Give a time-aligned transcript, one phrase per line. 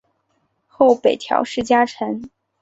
[0.65, 2.27] 后北条氏家臣。